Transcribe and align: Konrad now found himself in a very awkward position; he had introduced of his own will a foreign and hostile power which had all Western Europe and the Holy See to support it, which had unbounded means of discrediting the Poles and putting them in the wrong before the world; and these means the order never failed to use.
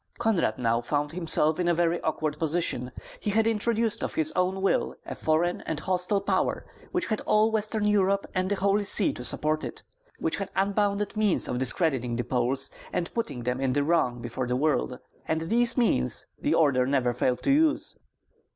Konrad 0.19 0.57
now 0.57 0.81
found 0.81 1.11
himself 1.11 1.59
in 1.59 1.67
a 1.67 1.75
very 1.75 2.01
awkward 2.01 2.39
position; 2.39 2.91
he 3.19 3.29
had 3.29 3.45
introduced 3.45 4.03
of 4.03 4.15
his 4.15 4.31
own 4.35 4.63
will 4.63 4.95
a 5.05 5.13
foreign 5.13 5.61
and 5.67 5.79
hostile 5.81 6.19
power 6.21 6.65
which 6.91 7.05
had 7.05 7.21
all 7.27 7.51
Western 7.51 7.83
Europe 7.85 8.25
and 8.33 8.49
the 8.49 8.55
Holy 8.55 8.83
See 8.83 9.13
to 9.13 9.23
support 9.23 9.63
it, 9.63 9.83
which 10.17 10.37
had 10.37 10.49
unbounded 10.55 11.15
means 11.15 11.47
of 11.47 11.59
discrediting 11.59 12.15
the 12.15 12.23
Poles 12.23 12.71
and 12.91 13.13
putting 13.13 13.43
them 13.43 13.61
in 13.61 13.73
the 13.73 13.83
wrong 13.83 14.23
before 14.23 14.47
the 14.47 14.55
world; 14.55 14.97
and 15.27 15.41
these 15.41 15.77
means 15.77 16.25
the 16.41 16.55
order 16.55 16.87
never 16.87 17.13
failed 17.13 17.43
to 17.43 17.51
use. 17.51 17.95